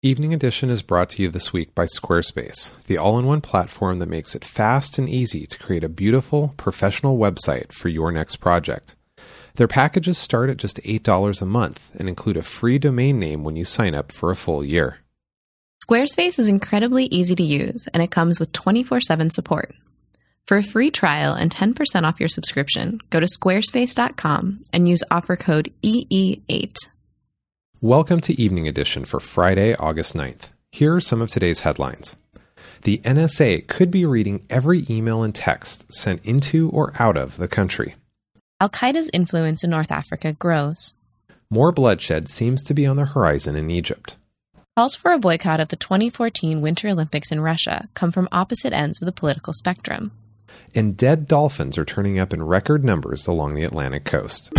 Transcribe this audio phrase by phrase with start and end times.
[0.00, 3.98] Evening Edition is brought to you this week by Squarespace, the all in one platform
[3.98, 8.36] that makes it fast and easy to create a beautiful, professional website for your next
[8.36, 8.94] project.
[9.56, 13.56] Their packages start at just $8 a month and include a free domain name when
[13.56, 14.98] you sign up for a full year.
[15.84, 19.74] Squarespace is incredibly easy to use and it comes with 24 7 support.
[20.46, 25.34] For a free trial and 10% off your subscription, go to squarespace.com and use offer
[25.34, 26.76] code EE8.
[27.80, 30.48] Welcome to Evening Edition for Friday, August 9th.
[30.72, 32.16] Here are some of today's headlines.
[32.82, 37.46] The NSA could be reading every email and text sent into or out of the
[37.46, 37.94] country.
[38.60, 40.96] Al Qaeda's influence in North Africa grows.
[41.52, 44.16] More bloodshed seems to be on the horizon in Egypt.
[44.76, 49.00] Calls for a boycott of the 2014 Winter Olympics in Russia come from opposite ends
[49.00, 50.10] of the political spectrum.
[50.74, 54.52] And dead dolphins are turning up in record numbers along the Atlantic coast.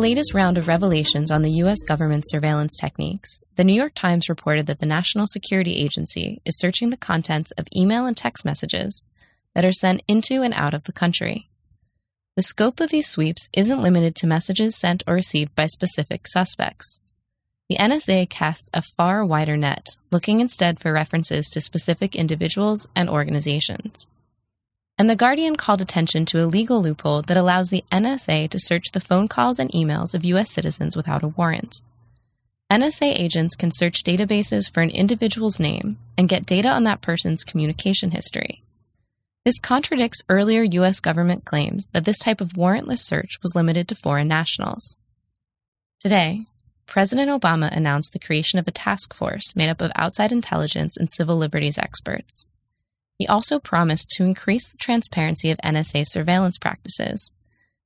[0.00, 1.82] Latest round of revelations on the U.S.
[1.82, 6.88] government's surveillance techniques, the New York Times reported that the National Security Agency is searching
[6.88, 9.04] the contents of email and text messages
[9.54, 11.50] that are sent into and out of the country.
[12.34, 17.00] The scope of these sweeps isn't limited to messages sent or received by specific suspects.
[17.68, 23.10] The NSA casts a far wider net, looking instead for references to specific individuals and
[23.10, 24.08] organizations
[25.00, 28.92] and The Guardian called attention to a legal loophole that allows the NSA to search
[28.92, 30.50] the phone calls and emails of U.S.
[30.50, 31.80] citizens without a warrant.
[32.70, 37.44] NSA agents can search databases for an individual's name and get data on that person's
[37.44, 38.62] communication history.
[39.46, 41.00] This contradicts earlier U.S.
[41.00, 44.98] government claims that this type of warrantless search was limited to foreign nationals.
[45.98, 46.44] Today,
[46.84, 51.10] President Obama announced the creation of a task force made up of outside intelligence and
[51.10, 52.46] civil liberties experts.
[53.20, 57.30] He also promised to increase the transparency of NSA surveillance practices,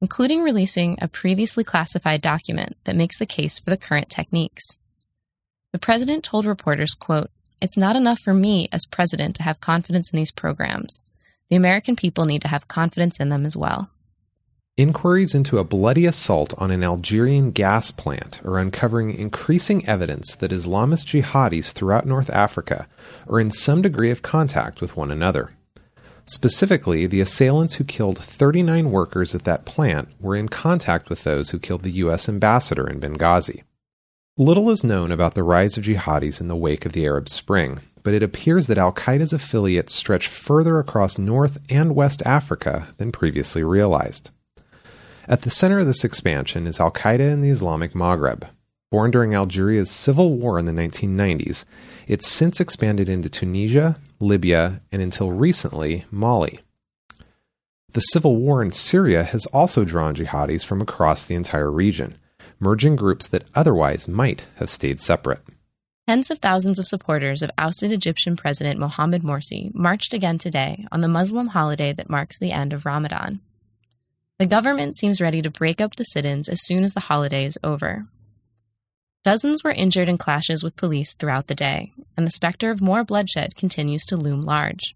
[0.00, 4.78] including releasing a previously classified document that makes the case for the current techniques.
[5.72, 7.28] The president told reporters, quote,
[7.60, 11.02] It's not enough for me as president to have confidence in these programs.
[11.50, 13.90] The American people need to have confidence in them as well.
[14.78, 20.50] Inquiries into a bloody assault on an Algerian gas plant are uncovering increasing evidence that
[20.50, 22.86] Islamist jihadis throughout North Africa
[23.26, 25.48] are in some degree of contact with one another.
[26.26, 31.48] Specifically, the assailants who killed 39 workers at that plant were in contact with those
[31.48, 32.28] who killed the U.S.
[32.28, 33.62] ambassador in Benghazi.
[34.36, 37.78] Little is known about the rise of jihadis in the wake of the Arab Spring,
[38.02, 43.10] but it appears that Al Qaeda's affiliates stretch further across North and West Africa than
[43.10, 44.28] previously realized.
[45.28, 48.48] At the center of this expansion is Al Qaeda in the Islamic Maghreb.
[48.92, 51.64] Born during Algeria's civil war in the 1990s,
[52.06, 56.60] it's since expanded into Tunisia, Libya, and until recently, Mali.
[57.92, 62.16] The civil war in Syria has also drawn jihadis from across the entire region,
[62.60, 65.42] merging groups that otherwise might have stayed separate.
[66.06, 71.00] Tens of thousands of supporters of ousted Egyptian President Mohamed Morsi marched again today on
[71.00, 73.40] the Muslim holiday that marks the end of Ramadan.
[74.38, 77.46] The government seems ready to break up the sit ins as soon as the holiday
[77.46, 78.04] is over.
[79.24, 83.02] Dozens were injured in clashes with police throughout the day, and the specter of more
[83.02, 84.94] bloodshed continues to loom large.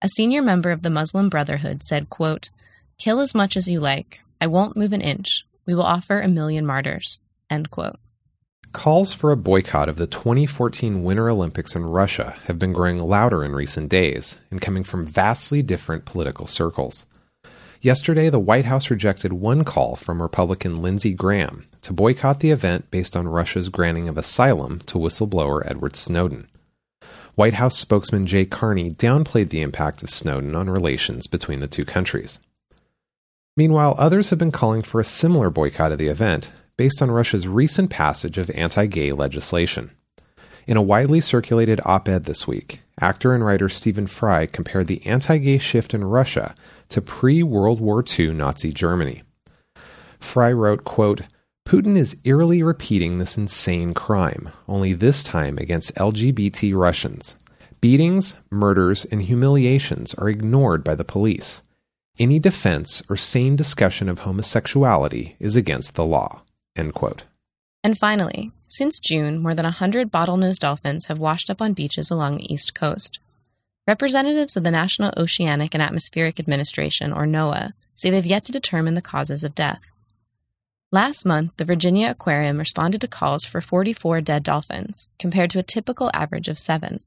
[0.00, 2.50] A senior member of the Muslim Brotherhood said, quote,
[2.98, 4.22] Kill as much as you like.
[4.40, 5.44] I won't move an inch.
[5.66, 7.18] We will offer a million martyrs.
[7.50, 7.98] End quote.
[8.72, 13.44] Calls for a boycott of the 2014 Winter Olympics in Russia have been growing louder
[13.44, 17.06] in recent days and coming from vastly different political circles.
[17.82, 22.88] Yesterday, the White House rejected one call from Republican Lindsey Graham to boycott the event
[22.92, 26.48] based on Russia's granting of asylum to whistleblower Edward Snowden.
[27.34, 31.84] White House spokesman Jay Carney downplayed the impact of Snowden on relations between the two
[31.84, 32.38] countries.
[33.56, 37.48] Meanwhile, others have been calling for a similar boycott of the event based on Russia's
[37.48, 39.90] recent passage of anti gay legislation.
[40.68, 45.04] In a widely circulated op ed this week, actor and writer Stephen Fry compared the
[45.06, 46.54] anti gay shift in Russia
[46.90, 49.22] to pre World War II Nazi Germany.
[50.20, 51.22] Fry wrote, quote,
[51.66, 57.36] Putin is eerily repeating this insane crime, only this time against LGBT Russians.
[57.80, 61.62] Beatings, murders, and humiliations are ignored by the police.
[62.18, 66.42] Any defense or sane discussion of homosexuality is against the law.
[67.82, 72.36] And finally, since June, more than 100 bottlenose dolphins have washed up on beaches along
[72.36, 73.20] the East Coast.
[73.86, 78.94] Representatives of the National Oceanic and Atmospheric Administration, or NOAA, say they've yet to determine
[78.94, 79.82] the causes of death.
[80.90, 85.62] Last month, the Virginia Aquarium responded to calls for 44 dead dolphins, compared to a
[85.62, 87.00] typical average of seven.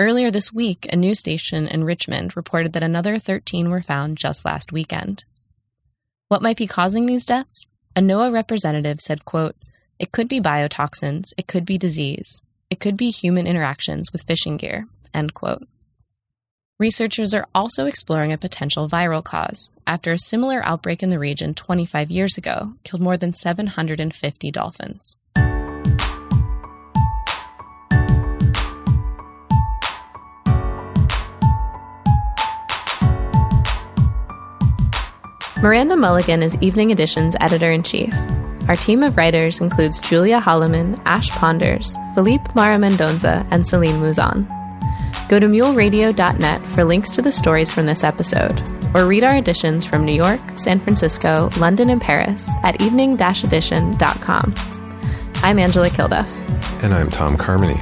[0.00, 4.44] Earlier this week, a news station in Richmond reported that another 13 were found just
[4.44, 5.24] last weekend.
[6.26, 7.68] What might be causing these deaths?
[7.94, 9.54] A NOAA representative said, quote,
[10.02, 14.56] It could be biotoxins, it could be disease, it could be human interactions with fishing
[14.56, 15.68] gear, end quote.
[16.80, 21.54] Researchers are also exploring a potential viral cause after a similar outbreak in the region
[21.54, 25.18] 25 years ago killed more than 750 dolphins.
[35.62, 38.12] Miranda Mulligan is Evening Edition's editor in chief.
[38.68, 44.46] Our team of writers includes Julia Holloman, Ash Ponders, Philippe Mara Mendonza, and Celine Mouzon.
[45.28, 48.60] Go to muleradio.net for links to the stories from this episode,
[48.94, 54.54] or read our editions from New York, San Francisco, London, and Paris at evening edition.com.
[55.36, 56.28] I'm Angela Kilduff.
[56.82, 57.80] And I'm Tom Carmody.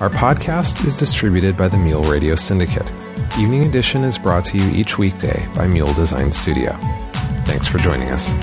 [0.00, 2.90] Our podcast is distributed by the Mule Radio Syndicate.
[3.38, 6.72] Evening Edition is brought to you each weekday by Mule Design Studio.
[7.44, 8.34] Thanks for joining us.